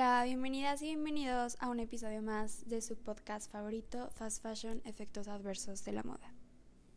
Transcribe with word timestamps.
Hola, 0.00 0.22
bienvenidas 0.22 0.80
y 0.82 0.94
bienvenidos 0.94 1.56
a 1.58 1.68
un 1.68 1.80
episodio 1.80 2.22
más 2.22 2.68
de 2.68 2.80
su 2.82 2.94
podcast 2.94 3.50
favorito, 3.50 4.10
Fast 4.14 4.40
Fashion, 4.44 4.80
Efectos 4.84 5.26
Adversos 5.26 5.84
de 5.84 5.90
la 5.90 6.04
Moda. 6.04 6.32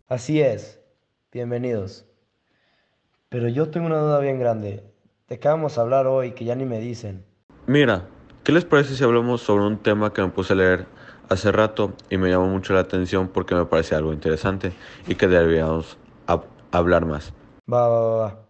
Así 0.07 0.39
es, 0.39 0.79
bienvenidos. 1.31 2.05
Pero 3.29 3.47
yo 3.49 3.71
tengo 3.71 3.87
una 3.87 3.97
duda 3.97 4.19
bien 4.19 4.37
grande. 4.39 4.83
¿De 5.27 5.39
qué 5.39 5.47
vamos 5.47 5.79
a 5.79 5.81
hablar 5.81 6.05
hoy 6.05 6.33
que 6.33 6.45
ya 6.45 6.53
ni 6.53 6.65
me 6.65 6.79
dicen? 6.79 7.25
Mira, 7.65 8.05
¿qué 8.43 8.51
les 8.51 8.65
parece 8.65 8.95
si 8.95 9.03
hablamos 9.03 9.41
sobre 9.41 9.65
un 9.65 9.79
tema 9.81 10.13
que 10.13 10.21
me 10.21 10.27
puse 10.29 10.53
a 10.53 10.57
leer 10.57 10.85
hace 11.27 11.51
rato 11.51 11.93
y 12.11 12.17
me 12.17 12.29
llamó 12.29 12.49
mucho 12.49 12.73
la 12.75 12.81
atención 12.81 13.29
porque 13.29 13.55
me 13.55 13.65
parece 13.65 13.95
algo 13.95 14.13
interesante 14.13 14.73
y 15.07 15.15
que 15.15 15.27
deberíamos 15.27 15.97
hab- 16.27 16.45
hablar 16.71 17.07
más? 17.07 17.33
Va, 17.67 17.87
va, 17.87 17.99
va, 17.99 18.15
va. 18.17 18.45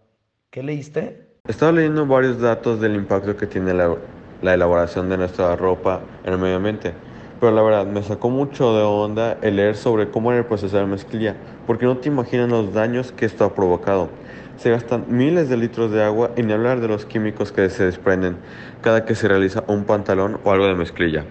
¿Qué 0.50 0.62
leíste? 0.62 1.38
Estaba 1.48 1.72
leyendo 1.72 2.06
varios 2.06 2.38
datos 2.38 2.82
del 2.82 2.96
impacto 2.96 3.34
que 3.34 3.46
tiene 3.46 3.72
la, 3.72 3.96
la 4.42 4.54
elaboración 4.54 5.08
de 5.08 5.16
nuestra 5.16 5.56
ropa 5.56 6.02
en 6.24 6.34
el 6.34 6.38
medio 6.38 6.56
ambiente, 6.56 6.92
pero 7.40 7.52
la 7.52 7.62
verdad 7.62 7.86
me 7.86 8.02
sacó 8.02 8.30
mucho 8.30 8.76
de 8.76 8.82
onda 8.82 9.38
el 9.42 9.56
leer 9.56 9.76
sobre 9.76 10.10
cómo 10.10 10.30
era 10.30 10.40
el 10.40 10.46
proceso 10.46 10.76
de 10.76 10.82
la 10.82 10.88
mezclilla, 10.88 11.36
porque 11.66 11.86
no 11.86 11.96
te 11.96 12.08
imaginas 12.08 12.48
los 12.48 12.72
daños 12.74 13.12
que 13.12 13.24
esto 13.24 13.44
ha 13.44 13.54
provocado. 13.54 14.10
Se 14.58 14.70
gastan 14.70 15.06
miles 15.08 15.48
de 15.48 15.56
litros 15.56 15.90
de 15.90 16.04
agua 16.04 16.32
y 16.36 16.42
ni 16.42 16.52
hablar 16.52 16.80
de 16.80 16.88
los 16.88 17.06
químicos 17.06 17.50
que 17.50 17.68
se 17.70 17.84
desprenden 17.84 18.36
cada 18.80 19.04
que 19.04 19.14
se 19.14 19.26
realiza 19.26 19.64
un 19.66 19.84
pantalón 19.84 20.38
o 20.44 20.52
algo 20.52 20.66
de 20.66 20.74
mezclilla. 20.74 21.24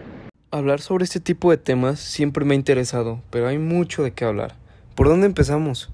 Hablar 0.52 0.82
sobre 0.82 1.06
este 1.06 1.22
tipo 1.22 1.50
de 1.50 1.58
temas 1.58 2.00
siempre 2.00 2.44
me 2.44 2.56
ha 2.56 2.58
interesado, 2.58 3.22
pero 3.30 3.48
hay 3.48 3.58
mucho 3.58 4.04
de 4.04 4.12
qué 4.12 4.26
hablar. 4.26 4.56
¿Por 4.96 5.08
dónde 5.08 5.28
empezamos? 5.28 5.90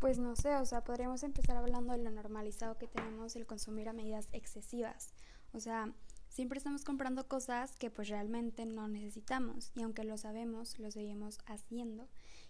Pues 0.00 0.18
no 0.18 0.34
sé, 0.34 0.56
o 0.56 0.64
sea, 0.64 0.80
podríamos 0.80 1.22
empezar 1.22 1.56
hablando 1.56 1.92
de 1.92 2.02
lo 2.02 2.10
normalizado 2.10 2.76
que 2.78 2.88
tenemos 2.88 3.36
el 3.36 3.46
consumir 3.46 3.88
a 3.88 3.92
medidas 3.92 4.28
excesivas. 4.32 5.14
O 5.52 5.60
sea, 5.60 5.88
siempre 6.32 6.56
estamos 6.56 6.82
comprando 6.82 7.28
cosas 7.28 7.76
que 7.76 7.90
pues 7.90 8.08
realmente 8.08 8.64
no 8.64 8.88
necesitamos 8.88 9.70
y 9.74 9.82
aunque 9.82 10.02
lo 10.02 10.16
sabemos, 10.16 10.78
lo 10.78 10.90
seguimos 10.90 11.38
haciendo. 11.46 12.08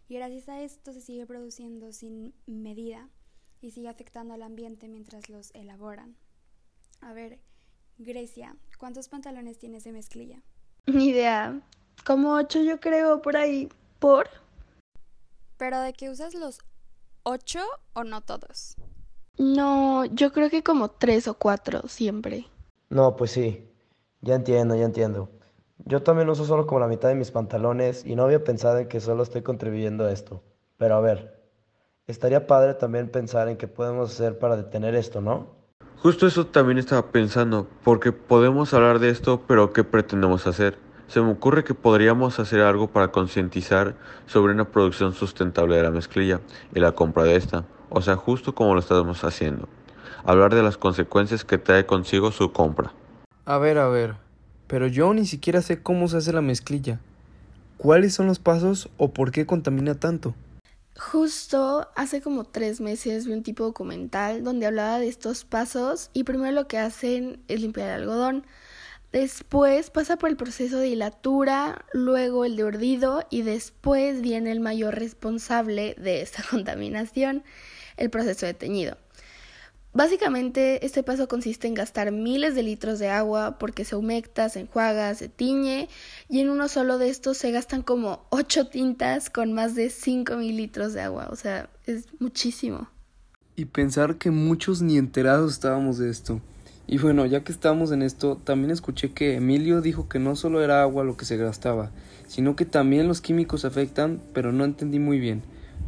Y 0.09 0.15
gracias 0.15 0.49
a 0.49 0.63
esto 0.63 0.93
se 0.93 1.01
sigue 1.01 1.27
produciendo 1.27 1.93
sin 1.93 2.35
medida 2.47 3.09
y 3.61 3.73
sigue 3.73 3.89
afectando 3.89 4.35
al 4.35 4.43
ambiente 4.43 4.89
mientras 4.89 5.29
los 5.29 5.51
elaboran. 5.55 6.17
A 7.01 7.13
ver, 7.13 7.41
Grecia, 7.99 8.57
¿cuántos 8.79 9.09
pantalones 9.09 9.59
tienes 9.59 9.85
de 9.85 9.93
mezclilla? 9.93 10.43
Ni 10.87 11.09
idea. 11.09 11.61
Como 12.05 12.35
ocho 12.35 12.63
yo 12.63 12.81
creo 12.81 13.21
por 13.21 13.37
ahí. 13.37 13.69
¿Por? 13.99 14.29
¿Pero 15.57 15.81
de 15.81 15.93
que 15.93 16.11
usas 16.11 16.35
los 16.35 16.59
ocho 17.25 17.61
o 17.95 18.05
no 18.05 18.21
todos? 18.21 18.77
No, 19.39 20.05
yo 20.05 20.33
creo 20.33 20.51
que 20.51 20.63
como 20.63 20.91
tres 20.91 21.27
o 21.27 21.35
cuatro 21.35 21.89
siempre. 21.89 22.47
No, 22.91 23.17
pues 23.17 23.33
sí. 23.33 23.72
Ya 24.25 24.37
entiendo, 24.37 24.77
ya 24.77 24.85
entiendo. 24.85 25.29
Yo 25.85 26.03
también 26.05 26.29
uso 26.31 26.45
solo 26.45 26.65
como 26.65 26.79
la 26.79 26.87
mitad 26.87 27.09
de 27.09 27.17
mis 27.17 27.33
pantalones 27.33 28.07
y 28.07 28.15
no 28.15 28.23
había 28.23 28.45
pensado 28.45 28.79
en 28.79 28.87
que 28.87 29.01
solo 29.01 29.25
estoy 29.25 29.43
contribuyendo 29.43 30.05
a 30.05 30.13
esto. 30.13 30.45
Pero 30.79 30.95
a 30.95 31.01
ver, 31.01 31.43
estaría 32.07 32.47
padre 32.47 32.75
también 32.75 33.09
pensar 33.09 33.49
en 33.49 33.57
qué 33.57 33.67
podemos 33.67 34.13
hacer 34.13 34.39
para 34.39 34.57
detener 34.57 34.95
esto, 34.95 35.21
¿no? 35.21 35.49
Justo 35.97 36.29
eso 36.29 36.47
también 36.47 36.79
estaba 36.79 37.11
pensando, 37.11 37.67
porque 37.83 38.13
podemos 38.13 38.73
hablar 38.75 39.01
de 39.01 39.11
esto, 39.11 39.43
pero 39.49 39.73
¿qué 39.73 39.83
pretendemos 39.83 40.47
hacer? 40.47 40.79
Se 41.09 41.21
me 41.21 41.33
ocurre 41.33 41.65
que 41.65 41.75
podríamos 41.75 42.39
hacer 42.39 42.61
algo 42.61 42.87
para 42.89 43.09
concientizar 43.09 43.97
sobre 44.27 44.53
una 44.53 44.71
producción 44.71 45.15
sustentable 45.15 45.77
de 45.77 45.83
la 45.83 45.91
mezclilla 45.91 46.41
y 46.73 46.79
la 46.79 46.93
compra 46.93 47.25
de 47.25 47.35
esta, 47.35 47.65
o 47.91 48.01
sea, 48.01 48.15
justo 48.15 48.55
como 48.55 48.75
lo 48.75 48.81
estamos 48.81 49.25
haciendo. 49.25 49.69
Hablar 50.25 50.55
de 50.55 50.63
las 50.63 50.77
consecuencias 50.77 51.45
que 51.45 51.59
trae 51.59 51.87
consigo 51.87 52.31
su 52.31 52.53
compra. 52.53 52.93
A 53.45 53.59
ver, 53.59 53.79
a 53.79 53.89
ver, 53.89 54.15
pero 54.69 54.87
yo 54.87 55.13
ni 55.15 55.27
siquiera 55.27 55.63
sé 55.63 55.83
cómo 55.83 56.07
se 56.07 56.19
hace 56.19 56.33
la 56.33 56.43
mezclilla. 56.43 57.01
¿Cuáles 57.77 58.15
son 58.15 58.29
los 58.29 58.39
pasos 58.39 58.89
o 58.99 59.13
por 59.13 59.33
qué 59.33 59.47
contamina 59.47 59.97
tanto? 59.97 60.37
Justo 60.97 61.89
hace 61.97 62.21
como 62.21 62.45
tres 62.45 62.81
meses 62.81 63.27
vi 63.27 63.33
un 63.33 63.43
tipo 63.43 63.65
documental 63.65 64.45
donde 64.45 64.67
hablaba 64.67 65.01
de 65.01 65.09
estos 65.09 65.45
pasos 65.45 66.11
y 66.13 66.23
primero 66.23 66.53
lo 66.53 66.69
que 66.69 66.79
hacen 66.79 67.43
es 67.49 67.61
limpiar 67.61 67.89
el 67.89 68.03
algodón. 68.03 68.47
Después 69.11 69.91
pasa 69.91 70.17
por 70.17 70.31
el 70.31 70.37
proceso 70.37 70.79
de 70.79 70.89
hilatura, 70.89 71.85
luego 71.93 72.45
el 72.45 72.55
de 72.55 72.65
urdido 72.65 73.25
y 73.29 73.43
después 73.43 74.23
viene 74.23 74.53
el 74.53 74.61
mayor 74.61 74.95
responsable 74.95 75.97
de 75.99 76.23
esta 76.23 76.45
contaminación, 76.49 77.43
el 77.97 78.09
proceso 78.09 78.47
de 78.47 78.55
teñido. 78.55 78.97
Básicamente 79.95 80.87
este 80.87 81.03
paso 81.03 81.29
consiste 81.29 81.69
en 81.69 81.75
gastar 81.75 82.13
miles 82.13 82.55
de 82.55 82.63
litros 82.63 82.99
de 82.99 83.11
agua 83.11 83.59
porque 83.59 83.85
se 83.85 83.95
humecta, 83.95 84.49
se 84.49 84.61
enjuaga, 84.61 85.15
se 85.15 85.29
tiñe 85.29 85.89
y 86.31 86.41
en 86.41 86.49
uno 86.49 86.69
solo 86.69 86.97
de 86.97 87.11
estos 87.11 87.37
se 87.37 87.51
gastan 87.51 87.83
como 87.83 88.25
8 88.31 88.69
tintas 88.69 89.29
con 89.29 89.53
más 89.53 89.75
de 89.75 89.91
5 89.91 90.37
mil 90.37 90.57
litros 90.57 90.95
de 90.95 91.03
agua, 91.03 91.29
o 91.31 91.37
sea, 91.37 91.69
es 91.87 92.07
muchísimo. 92.21 92.89
Y 93.55 93.67
pensar 93.67 94.17
que 94.17 94.31
muchos 94.31 94.81
ni 94.81 94.97
enterados 94.97 95.53
estábamos 95.53 95.99
de 95.99 96.09
esto. 96.09 96.41
Y 96.87 96.97
bueno, 96.97 97.27
ya 97.27 97.45
que 97.45 97.53
estamos 97.53 97.93
en 97.93 98.01
esto, 98.01 98.37
también 98.37 98.71
escuché 98.71 99.13
que 99.13 99.37
Emilio 99.37 99.83
dijo 99.83 100.09
que 100.09 100.19
no 100.19 100.37
solo 100.37 100.63
era 100.63 100.81
agua 100.81 101.05
lo 101.05 101.19
que 101.19 101.27
se 101.27 101.37
gastaba, 101.37 101.91
sino 102.27 102.57
que 102.57 102.65
también 102.65 103.09
los 103.09 103.21
químicos 103.21 103.67
afectan, 103.67 104.23
pero 104.33 104.53
no 104.53 104.65
entendí 104.65 104.99
muy 104.99 105.21
bien. 105.21 105.43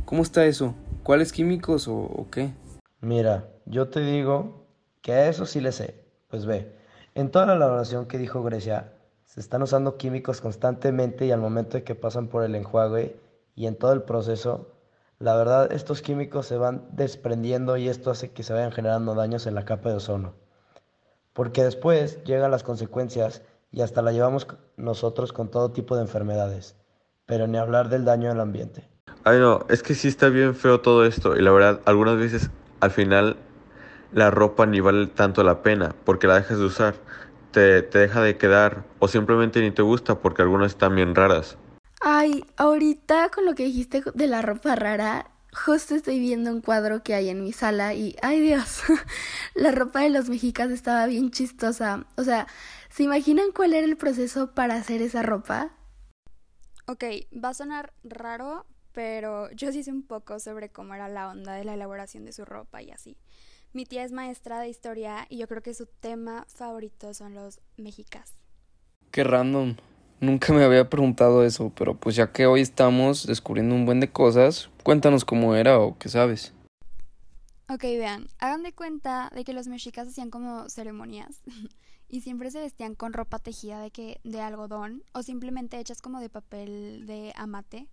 ¿Cómo 0.04 0.22
está 0.22 0.44
eso? 0.44 0.75
¿Cuáles 1.03 1.32
químicos 1.32 1.88
o, 1.88 1.94
o 1.94 2.28
qué? 2.31 2.53
Mira, 3.00 3.48
yo 3.66 3.88
te 3.88 4.00
digo 4.00 4.66
que 5.02 5.12
a 5.12 5.28
eso 5.28 5.47
sí 5.47 5.60
le 5.60 5.72
sé. 5.72 6.02
Pues 6.28 6.47
ve, 6.47 6.75
en 7.14 7.30
toda 7.30 7.47
la 7.47 7.54
elaboración 7.54 8.06
que 8.06 8.19
dijo 8.19 8.42
Grecia, 8.42 8.92
se 9.25 9.41
están 9.41 9.62
usando 9.62 9.97
químicos 9.97 10.41
constantemente 10.41 11.26
y 11.26 11.32
al 11.32 11.41
momento 11.41 11.76
de 11.76 11.84
que 11.84 11.94
pasan 11.94 12.28
por 12.28 12.44
el 12.44 12.54
enjuague 12.54 13.16
y 13.54 13.66
en 13.66 13.76
todo 13.76 13.92
el 13.92 14.02
proceso, 14.02 14.72
la 15.19 15.36
verdad 15.36 15.72
estos 15.72 16.02
químicos 16.02 16.47
se 16.47 16.56
van 16.56 16.86
desprendiendo 16.92 17.76
y 17.76 17.88
esto 17.88 18.10
hace 18.10 18.30
que 18.30 18.42
se 18.42 18.52
vayan 18.52 18.72
generando 18.72 19.14
daños 19.14 19.47
en 19.47 19.54
la 19.54 19.64
capa 19.64 19.88
de 19.88 19.96
ozono. 19.96 20.34
Porque 21.32 21.64
después 21.64 22.22
llegan 22.25 22.50
las 22.50 22.62
consecuencias 22.62 23.42
y 23.70 23.81
hasta 23.81 24.02
la 24.02 24.12
llevamos 24.12 24.46
nosotros 24.76 25.32
con 25.32 25.50
todo 25.50 25.72
tipo 25.72 25.96
de 25.96 26.02
enfermedades, 26.02 26.76
pero 27.26 27.46
ni 27.46 27.58
hablar 27.58 27.88
del 27.88 28.04
daño 28.04 28.31
al 28.31 28.41
ambiente. 28.41 28.88
Ay 29.25 29.38
no, 29.38 29.66
es 29.69 29.82
que 29.82 29.94
sí 29.94 30.08
está 30.08 30.28
bien 30.28 30.54
feo 30.54 30.81
todo 30.81 31.04
esto 31.04 31.36
y 31.36 31.42
la 31.42 31.50
verdad, 31.50 31.81
algunas 31.86 32.16
veces 32.16 32.50
al 32.81 32.91
final 32.91 33.36
la 34.14 34.30
ropa 34.30 34.64
ni 34.66 34.80
vale 34.80 35.08
tanto 35.08 35.42
la 35.42 35.62
pena 35.62 35.94
porque 36.04 36.26
la 36.26 36.36
dejas 36.36 36.58
de 36.58 36.64
usar, 36.64 36.94
te, 37.50 37.82
te 37.82 37.98
deja 37.98 38.22
de 38.22 38.36
quedar 38.36 38.84
o 39.00 39.08
simplemente 39.08 39.60
ni 39.60 39.70
te 39.70 39.82
gusta 39.82 40.20
porque 40.20 40.42
algunas 40.42 40.72
están 40.72 40.94
bien 40.94 41.14
raras. 41.14 41.58
Ay, 42.00 42.44
ahorita 42.56 43.30
con 43.30 43.44
lo 43.44 43.54
que 43.54 43.64
dijiste 43.64 44.02
de 44.14 44.26
la 44.26 44.42
ropa 44.42 44.76
rara, 44.76 45.30
justo 45.52 45.94
estoy 45.94 46.20
viendo 46.20 46.52
un 46.52 46.60
cuadro 46.60 47.02
que 47.02 47.14
hay 47.14 47.28
en 47.28 47.42
mi 47.42 47.52
sala 47.52 47.94
y, 47.94 48.16
ay 48.22 48.41
Dios, 48.41 48.82
la 49.54 49.70
ropa 49.70 50.00
de 50.00 50.10
los 50.10 50.28
mexicas 50.28 50.70
estaba 50.70 51.06
bien 51.06 51.31
chistosa. 51.31 52.06
O 52.16 52.25
sea, 52.25 52.46
¿se 52.91 53.04
imaginan 53.04 53.52
cuál 53.52 53.72
era 53.75 53.86
el 53.86 53.96
proceso 53.96 54.54
para 54.54 54.75
hacer 54.75 55.02
esa 55.02 55.22
ropa? 55.22 55.70
Ok, 56.86 57.04
va 57.42 57.50
a 57.50 57.54
sonar 57.54 57.94
raro, 58.02 58.66
pero 58.92 59.50
yo 59.52 59.72
sí 59.72 59.82
sé 59.82 59.91
un 59.91 60.06
poco 60.06 60.38
sobre 60.38 60.69
cómo 60.69 60.94
era 60.94 61.08
la 61.08 61.28
onda 61.28 61.54
de 61.54 61.64
la 61.64 61.75
elaboración 61.75 62.25
de 62.26 62.32
su 62.32 62.44
ropa 62.44 62.82
y 62.82 62.91
así. 62.91 63.16
Mi 63.74 63.86
tía 63.86 64.04
es 64.04 64.12
maestra 64.12 64.60
de 64.60 64.68
historia 64.68 65.26
y 65.28 65.38
yo 65.38 65.48
creo 65.48 65.60
que 65.60 65.74
su 65.74 65.86
tema 65.86 66.46
favorito 66.46 67.12
son 67.12 67.34
los 67.34 67.58
mexicas. 67.76 68.32
Qué 69.10 69.24
random. 69.24 69.74
Nunca 70.20 70.52
me 70.52 70.62
había 70.62 70.88
preguntado 70.88 71.42
eso, 71.42 71.72
pero 71.74 71.96
pues 71.96 72.14
ya 72.14 72.30
que 72.30 72.46
hoy 72.46 72.60
estamos 72.60 73.26
descubriendo 73.26 73.74
un 73.74 73.84
buen 73.84 73.98
de 73.98 74.12
cosas, 74.12 74.70
cuéntanos 74.84 75.24
cómo 75.24 75.56
era 75.56 75.81
o 75.81 75.99
qué 75.99 76.08
sabes. 76.08 76.52
Ok, 77.69 77.82
vean, 77.82 78.28
hagan 78.38 78.62
de 78.62 78.72
cuenta 78.72 79.32
de 79.34 79.43
que 79.43 79.52
los 79.52 79.66
mexicas 79.66 80.06
hacían 80.06 80.31
como 80.31 80.69
ceremonias 80.69 81.43
y 82.08 82.20
siempre 82.20 82.52
se 82.52 82.60
vestían 82.60 82.94
con 82.94 83.12
ropa 83.12 83.40
tejida 83.40 83.81
de 83.81 83.90
que 83.90 84.20
de 84.22 84.40
algodón 84.40 85.02
o 85.14 85.25
simplemente 85.25 85.81
hechas 85.81 86.00
como 86.00 86.20
de 86.20 86.28
papel 86.28 87.06
de 87.06 87.32
amate. 87.34 87.88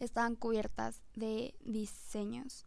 Estaban 0.00 0.34
cubiertas 0.34 1.02
de 1.14 1.54
diseños. 1.60 2.64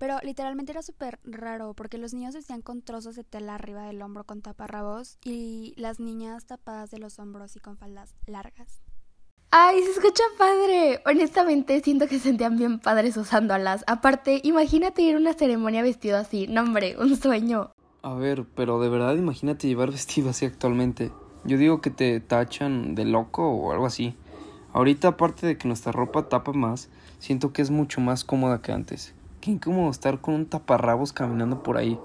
Pero 0.00 0.16
literalmente 0.22 0.72
era 0.72 0.80
súper 0.80 1.20
raro 1.24 1.74
porque 1.74 1.98
los 1.98 2.14
niños 2.14 2.34
vestían 2.34 2.62
con 2.62 2.80
trozos 2.80 3.16
de 3.16 3.22
tela 3.22 3.56
arriba 3.56 3.82
del 3.82 4.00
hombro 4.00 4.24
con 4.24 4.40
taparrabos 4.40 5.18
y 5.22 5.74
las 5.76 6.00
niñas 6.00 6.46
tapadas 6.46 6.90
de 6.90 6.98
los 6.98 7.18
hombros 7.18 7.54
y 7.54 7.60
con 7.60 7.76
faldas 7.76 8.14
largas. 8.26 8.80
Ay, 9.50 9.82
se 9.82 9.90
escucha 9.90 10.22
padre. 10.38 11.02
Honestamente, 11.04 11.82
siento 11.82 12.08
que 12.08 12.16
se 12.16 12.30
sentían 12.30 12.56
bien 12.56 12.78
padres 12.78 13.18
usándolas. 13.18 13.84
Aparte, 13.86 14.40
imagínate 14.42 15.02
ir 15.02 15.16
a 15.16 15.18
una 15.18 15.34
ceremonia 15.34 15.82
vestido 15.82 16.16
así. 16.16 16.46
No, 16.46 16.62
hombre, 16.62 16.96
un 16.98 17.14
sueño. 17.16 17.74
A 18.00 18.14
ver, 18.14 18.46
pero 18.54 18.80
de 18.80 18.88
verdad 18.88 19.16
imagínate 19.16 19.68
llevar 19.68 19.90
vestido 19.90 20.30
así 20.30 20.46
actualmente. 20.46 21.12
Yo 21.44 21.58
digo 21.58 21.82
que 21.82 21.90
te 21.90 22.20
tachan 22.20 22.94
de 22.94 23.04
loco 23.04 23.50
o 23.50 23.70
algo 23.70 23.84
así. 23.84 24.16
Ahorita, 24.72 25.08
aparte 25.08 25.46
de 25.46 25.58
que 25.58 25.68
nuestra 25.68 25.92
ropa 25.92 26.30
tapa 26.30 26.54
más, 26.54 26.88
siento 27.18 27.52
que 27.52 27.60
es 27.60 27.70
mucho 27.70 28.00
más 28.00 28.24
cómoda 28.24 28.62
que 28.62 28.72
antes. 28.72 29.14
Qué 29.40 29.50
incómodo 29.50 29.90
estar 29.90 30.20
con 30.20 30.34
un 30.34 30.46
taparrabos 30.46 31.14
caminando 31.14 31.62
por 31.62 31.78
ahí. 31.78 31.98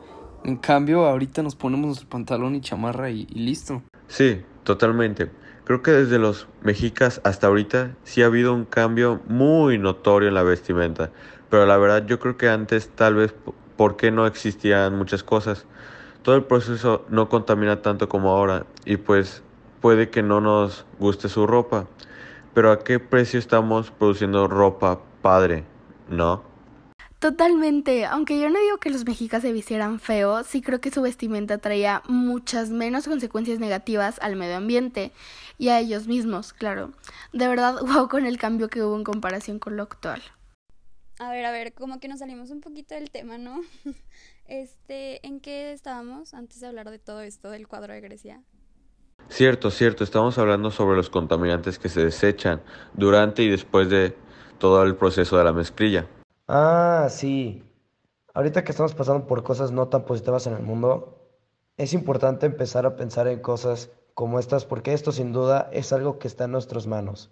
En 0.46 0.56
cambio, 0.56 1.06
ahorita 1.06 1.44
nos 1.44 1.56
ponemos 1.56 1.88
nuestro 1.88 2.08
pantalón 2.08 2.56
y 2.56 2.62
chamarra 2.62 3.10
y, 3.10 3.26
listo. 3.26 3.82
Sí, 4.08 4.42
totalmente. 4.64 5.32
Creo 5.66 5.82
que 5.82 5.92
desde 5.92 6.18
los 6.18 6.48
mexicas 6.62 7.20
hasta 7.26 7.48
ahorita 7.48 7.96
sí 8.04 8.22
ha 8.22 8.28
habido 8.28 8.54
un 8.54 8.64
cambio 8.64 9.20
muy 9.28 9.78
notorio 9.78 10.30
en 10.30 10.36
la 10.36 10.44
vestimenta, 10.44 11.12
pero 11.50 11.66
la 11.66 11.76
verdad 11.78 12.06
yo 12.06 12.20
creo 12.20 12.38
que 12.38 12.48
antes 12.48 12.90
tal 12.90 13.16
vez 13.16 13.36
porque 13.76 14.12
no 14.12 14.28
existían 14.28 14.96
muchas 14.96 15.24
cosas, 15.24 15.66
todo 16.22 16.36
el 16.36 16.44
proceso 16.44 17.04
no 17.10 17.28
contamina 17.28 17.82
tanto 17.82 18.08
como 18.08 18.30
ahora 18.30 18.66
y 18.86 18.98
pues 18.98 19.44
puede 19.82 20.10
que 20.10 20.24
no 20.24 20.40
nos 20.40 20.86
guste 21.00 21.28
su 21.28 21.48
ropa, 21.48 21.88
pero 22.54 22.72
a 22.72 22.80
qué 22.80 23.00
precio 23.00 23.40
estamos 23.40 23.92
produciendo 23.92 24.48
ropa 24.48 25.02
padre, 25.22 25.66
¿no? 26.10 26.55
Totalmente, 27.26 28.06
aunque 28.06 28.40
yo 28.40 28.52
no 28.52 28.60
digo 28.60 28.78
que 28.78 28.92
los 28.92 29.04
mexicas 29.04 29.42
se 29.42 29.52
vistieran 29.52 30.00
feo, 30.00 30.44
sí 30.44 30.62
creo 30.62 30.80
que 30.80 30.92
su 30.92 31.02
vestimenta 31.02 31.58
traía 31.58 32.04
muchas 32.08 32.70
menos 32.70 33.08
consecuencias 33.08 33.58
negativas 33.58 34.20
al 34.22 34.36
medio 34.36 34.58
ambiente 34.58 35.12
y 35.58 35.70
a 35.70 35.80
ellos 35.80 36.06
mismos, 36.06 36.54
claro. 36.54 36.92
De 37.34 37.48
verdad, 37.48 37.80
wow 37.82 38.08
con 38.10 38.28
el 38.28 38.38
cambio 38.38 38.70
que 38.70 38.84
hubo 38.84 38.96
en 38.96 39.04
comparación 39.04 39.58
con 39.58 39.76
lo 39.76 39.82
actual. 39.82 40.22
A 41.18 41.32
ver, 41.32 41.46
a 41.46 41.52
ver, 41.52 41.74
como 41.74 42.00
que 42.00 42.08
nos 42.08 42.20
salimos 42.20 42.52
un 42.52 42.62
poquito 42.62 42.94
del 42.94 43.10
tema, 43.10 43.40
¿no? 43.40 43.62
Este, 44.48 45.26
¿en 45.26 45.40
qué 45.40 45.74
estábamos 45.74 46.36
antes 46.36 46.60
de 46.60 46.68
hablar 46.68 46.92
de 46.92 47.00
todo 47.00 47.22
esto 47.22 47.50
del 47.50 47.68
cuadro 47.68 47.92
de 47.92 48.02
Grecia? 48.02 48.44
Cierto, 49.30 49.72
cierto, 49.72 50.04
estamos 50.04 50.38
hablando 50.38 50.70
sobre 50.70 50.96
los 50.96 51.10
contaminantes 51.10 51.80
que 51.80 51.90
se 51.90 52.04
desechan 52.04 52.62
durante 52.94 53.42
y 53.42 53.50
después 53.50 53.90
de 53.90 54.16
todo 54.60 54.84
el 54.84 54.96
proceso 54.96 55.40
de 55.40 55.44
la 55.44 55.54
mezclilla. 55.54 56.08
Ah, 56.48 57.08
sí. 57.10 57.64
Ahorita 58.34 58.64
que 58.64 58.72
estamos 58.72 58.94
pasando 58.96 59.28
por 59.28 59.44
cosas 59.44 59.72
no 59.72 59.88
tan 59.90 60.06
positivas 60.06 60.48
en 60.48 60.54
el 60.54 60.62
mundo, 60.64 61.20
es 61.78 61.94
importante 61.94 62.46
empezar 62.46 62.86
a 62.86 62.96
pensar 62.96 63.28
en 63.28 63.42
cosas 63.42 63.92
como 64.14 64.40
estas 64.40 64.66
porque 64.66 64.94
esto 64.94 65.12
sin 65.12 65.32
duda 65.34 65.70
es 65.72 65.92
algo 65.94 66.20
que 66.20 66.28
está 66.28 66.46
en 66.46 66.52
nuestras 66.52 66.88
manos. 66.88 67.32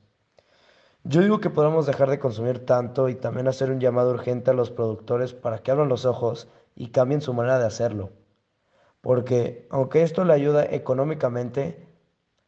Yo 1.04 1.22
digo 1.22 1.40
que 1.40 1.50
podemos 1.50 1.86
dejar 1.86 2.10
de 2.10 2.20
consumir 2.20 2.66
tanto 2.66 3.10
y 3.10 3.16
también 3.16 3.48
hacer 3.48 3.72
un 3.72 3.80
llamado 3.80 4.12
urgente 4.12 4.52
a 4.52 4.54
los 4.54 4.72
productores 4.72 5.34
para 5.34 5.60
que 5.60 5.72
abran 5.72 5.90
los 5.90 6.06
ojos 6.06 6.48
y 6.76 6.90
cambien 6.90 7.22
su 7.22 7.34
manera 7.34 7.60
de 7.60 7.66
hacerlo. 7.68 8.12
Porque 9.02 9.68
aunque 9.70 10.04
esto 10.04 10.24
le 10.26 10.34
ayuda 10.34 10.66
económicamente, 10.66 11.88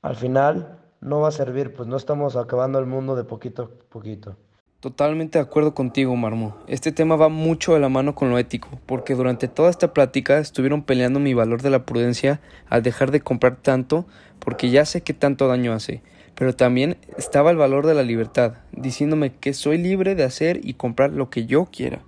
al 0.02 0.16
final 0.16 0.80
no 1.02 1.20
va 1.22 1.30
a 1.30 1.32
servir, 1.32 1.74
pues 1.76 1.88
no 1.88 1.98
estamos 1.98 2.36
acabando 2.36 2.80
el 2.80 2.86
mundo 2.86 3.16
de 3.16 3.26
poquito 3.26 3.64
a 3.64 3.90
poquito. 3.90 4.38
Totalmente 4.80 5.40
de 5.40 5.44
acuerdo 5.44 5.74
contigo, 5.74 6.16
Marmo. 6.16 6.58
Este 6.68 6.92
tema 6.92 7.16
va 7.16 7.30
mucho 7.30 7.74
de 7.74 7.80
la 7.80 7.90
mano 7.90 8.14
con 8.14 8.30
lo 8.30 8.38
ético, 8.38 8.70
porque 8.86 9.16
durante 9.16 9.48
toda 9.48 9.70
esta 9.70 9.94
plática 9.94 10.38
estuvieron 10.38 10.84
peleando 10.84 11.20
mi 11.20 11.34
valor 11.34 11.62
de 11.62 11.72
la 11.72 11.86
prudencia 11.86 12.40
al 12.68 12.84
dejar 12.84 13.12
de 13.12 13.22
comprar 13.22 13.56
tanto, 13.58 14.06
porque 14.40 14.70
ya 14.70 14.86
sé 14.86 15.02
que 15.02 15.14
tanto 15.14 15.48
daño 15.48 15.74
hace, 15.74 16.04
pero 16.36 16.56
también 16.56 16.98
estaba 17.18 17.50
el 17.50 17.58
valor 17.58 17.88
de 17.88 17.96
la 17.96 18.04
libertad, 18.04 18.58
diciéndome 18.74 19.34
que 19.34 19.54
soy 19.54 19.78
libre 19.78 20.14
de 20.14 20.24
hacer 20.24 20.60
y 20.64 20.76
comprar 20.76 21.12
lo 21.12 21.30
que 21.30 21.46
yo 21.46 21.66
quiera. 21.66 22.04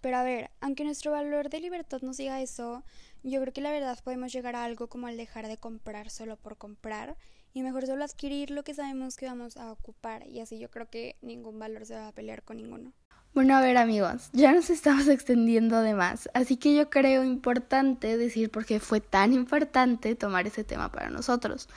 Pero 0.00 0.18
a 0.18 0.22
ver, 0.22 0.50
aunque 0.60 0.84
nuestro 0.84 1.12
valor 1.12 1.48
de 1.48 1.60
libertad 1.60 2.02
nos 2.02 2.18
diga 2.18 2.42
eso, 2.42 2.84
yo 3.22 3.40
creo 3.40 3.54
que 3.54 3.62
la 3.62 3.70
verdad 3.70 3.98
podemos 4.04 4.32
llegar 4.32 4.54
a 4.54 4.64
algo 4.64 4.86
como 4.86 5.08
el 5.08 5.16
dejar 5.16 5.48
de 5.48 5.56
comprar 5.56 6.10
solo 6.10 6.36
por 6.36 6.58
comprar 6.58 7.16
y 7.54 7.62
mejor 7.62 7.86
solo 7.86 8.04
adquirir 8.04 8.50
lo 8.50 8.64
que 8.64 8.74
sabemos 8.74 9.16
que 9.16 9.26
vamos 9.26 9.56
a 9.56 9.70
ocupar 9.70 10.26
y 10.26 10.40
así 10.40 10.58
yo 10.58 10.68
creo 10.70 10.90
que 10.90 11.16
ningún 11.22 11.58
valor 11.60 11.86
se 11.86 11.94
va 11.94 12.08
a 12.08 12.12
pelear 12.12 12.42
con 12.42 12.56
ninguno. 12.56 12.92
Bueno, 13.32 13.56
a 13.56 13.60
ver 13.60 13.76
amigos, 13.76 14.28
ya 14.32 14.52
nos 14.52 14.70
estamos 14.70 15.06
extendiendo 15.08 15.80
de 15.80 15.94
más, 15.94 16.28
así 16.34 16.56
que 16.56 16.74
yo 16.74 16.90
creo 16.90 17.22
importante 17.22 18.16
decir 18.18 18.50
por 18.50 18.66
qué 18.66 18.80
fue 18.80 19.00
tan 19.00 19.32
importante 19.32 20.16
tomar 20.16 20.48
ese 20.48 20.64
tema 20.64 20.90
para 20.90 21.10
nosotros. 21.10 21.68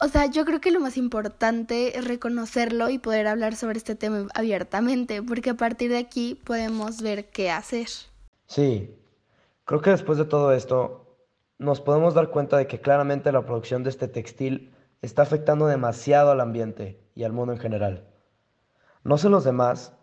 O 0.00 0.08
sea, 0.08 0.26
yo 0.26 0.44
creo 0.44 0.60
que 0.60 0.70
lo 0.70 0.80
más 0.80 0.96
importante 0.96 1.98
es 1.98 2.04
reconocerlo 2.06 2.88
y 2.88 2.98
poder 2.98 3.26
hablar 3.26 3.56
sobre 3.56 3.78
este 3.78 3.94
tema 3.94 4.28
abiertamente, 4.32 5.22
porque 5.22 5.50
a 5.50 5.54
partir 5.54 5.90
de 5.90 5.98
aquí 5.98 6.40
podemos 6.44 7.02
ver 7.02 7.30
qué 7.30 7.50
hacer. 7.50 7.88
Sí, 8.46 8.94
creo 9.64 9.80
que 9.80 9.90
después 9.90 10.16
de 10.16 10.24
todo 10.24 10.52
esto 10.52 11.18
nos 11.58 11.80
podemos 11.80 12.14
dar 12.14 12.30
cuenta 12.30 12.56
de 12.56 12.68
que 12.68 12.80
claramente 12.80 13.32
la 13.32 13.44
producción 13.44 13.82
de 13.82 13.90
este 13.90 14.06
textil 14.06 14.72
está 15.02 15.22
afectando 15.22 15.66
demasiado 15.66 16.30
al 16.30 16.40
ambiente 16.40 17.00
y 17.14 17.24
al 17.24 17.32
mundo 17.32 17.52
en 17.52 17.58
general. 17.58 18.04
No 19.04 19.18
sé 19.18 19.28
los 19.28 19.44
demás, 19.44 19.94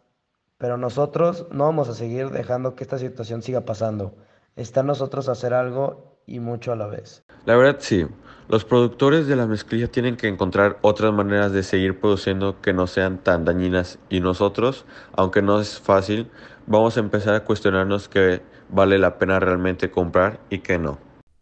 pero 0.57 0.77
nosotros 0.77 1.47
no 1.51 1.65
vamos 1.65 1.89
a 1.89 1.93
seguir 1.93 2.29
dejando 2.29 2.75
que 2.75 2.83
esta 2.83 2.97
situación 2.97 3.41
siga 3.41 3.61
pasando. 3.61 4.15
Está 4.55 4.79
en 4.79 4.87
nosotros 4.87 5.27
hacer 5.27 5.53
algo 5.53 6.21
y 6.25 6.39
mucho 6.39 6.71
a 6.71 6.75
la 6.75 6.87
vez. 6.87 7.23
La 7.45 7.55
verdad 7.55 7.77
sí, 7.79 8.07
los 8.47 8.65
productores 8.65 9.27
de 9.27 9.35
la 9.35 9.45
mezclilla 9.45 9.91
tienen 9.91 10.15
que 10.15 10.27
encontrar 10.27 10.79
otras 10.81 11.13
maneras 11.13 11.51
de 11.51 11.61
seguir 11.61 11.99
produciendo 11.99 12.61
que 12.61 12.73
no 12.73 12.87
sean 12.87 13.19
tan 13.19 13.45
dañinas 13.45 13.99
y 14.09 14.21
nosotros, 14.21 14.85
aunque 15.13 15.41
no 15.41 15.59
es 15.59 15.79
fácil, 15.79 16.31
vamos 16.65 16.97
a 16.97 17.01
empezar 17.01 17.35
a 17.35 17.43
cuestionarnos 17.43 18.07
qué 18.07 18.41
vale 18.69 18.97
la 18.97 19.19
pena 19.19 19.39
realmente 19.39 19.91
comprar 19.91 20.39
y 20.49 20.59
qué 20.59 20.79
no. 20.79 20.97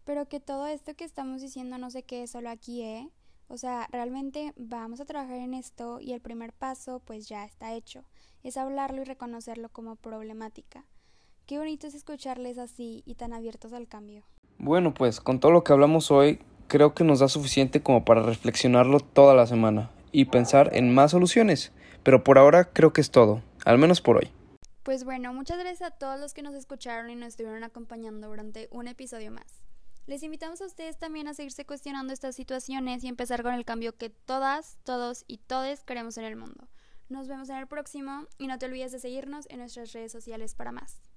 Pero 0.06 0.28
que 0.28 0.40
todo 0.40 0.68
esto 0.68 0.94
que 0.96 1.06
estamos 1.06 1.42
diciendo 1.42 1.78
no 1.78 1.90
se 1.90 2.04
quede 2.04 2.28
solo 2.28 2.50
aquí, 2.50 2.82
¿eh? 2.82 3.10
O 3.54 3.58
sea, 3.58 3.88
realmente 3.92 4.52
vamos 4.58 5.00
a 5.00 5.06
trabajar 5.06 5.36
en 5.36 5.54
esto 5.54 6.00
y 6.00 6.14
el 6.14 6.22
primer 6.22 6.54
paso 6.54 7.04
pues 7.06 7.30
ya 7.30 7.46
está 7.46 7.76
hecho. 7.76 8.04
Es 8.42 8.58
hablarlo 8.58 9.04
y 9.04 9.06
reconocerlo 9.06 9.70
como 9.70 9.96
problemática. 9.96 10.86
Qué 11.46 11.60
bonito 11.60 11.86
es 11.86 11.94
escucharles 11.94 12.58
así 12.58 13.04
y 13.06 13.14
tan 13.14 13.32
abiertos 13.32 13.72
al 13.72 13.88
cambio. 13.88 14.24
Bueno, 14.58 14.96
pues 14.96 15.22
con 15.22 15.40
todo 15.40 15.52
lo 15.52 15.64
que 15.64 15.72
hablamos 15.72 16.10
hoy, 16.10 16.40
creo 16.68 16.96
que 16.96 17.04
nos 17.04 17.20
da 17.20 17.28
suficiente 17.28 17.84
como 17.84 18.04
para 18.04 18.24
reflexionarlo 18.24 19.00
toda 19.02 19.36
la 19.36 19.46
semana 19.46 19.92
y 20.12 20.26
pensar 20.26 20.72
en 20.76 20.92
más 20.92 21.12
soluciones. 21.12 21.72
Pero 22.02 22.24
por 22.24 22.40
ahora 22.40 22.74
creo 22.74 22.92
que 22.92 23.02
es 23.02 23.12
todo, 23.12 23.44
al 23.66 23.78
menos 23.78 24.02
por 24.02 24.18
hoy. 24.18 24.32
Pues 24.82 25.04
bueno, 25.04 25.32
muchas 25.32 25.60
gracias 25.60 25.92
a 25.92 25.96
todos 25.96 26.20
los 26.20 26.34
que 26.34 26.42
nos 26.42 26.56
escucharon 26.56 27.12
y 27.12 27.16
nos 27.16 27.28
estuvieron 27.28 27.64
acompañando 27.64 28.30
durante 28.30 28.68
un 28.72 28.88
episodio 28.88 29.30
más. 29.30 29.63
Les 30.06 30.22
invitamos 30.22 30.60
a 30.62 30.66
ustedes 30.66 30.98
también 30.98 31.30
a 31.30 31.34
seguirse 31.34 31.66
cuestionando 31.66 32.12
estas 32.12 32.36
situaciones 32.36 33.04
y 33.04 33.08
empezar 33.08 33.42
con 33.42 33.54
el 33.54 33.64
cambio 33.64 33.96
que 33.96 34.10
todas, 34.10 34.78
todos 34.84 35.24
y 35.28 35.38
todes 35.38 35.84
queremos 35.84 36.18
en 36.18 36.26
el 36.26 36.36
mundo. 36.36 36.68
Nos 37.08 37.30
vemos 37.30 37.50
en 37.50 37.56
el 37.56 37.68
próximo 37.68 38.28
y 38.38 38.48
no 38.48 38.60
te 38.60 38.66
olvides 38.66 38.92
de 38.92 39.00
seguirnos 39.00 39.46
en 39.50 39.60
nuestras 39.60 39.94
redes 39.94 40.12
sociales 40.12 40.56
para 40.56 40.74
más. 40.74 41.13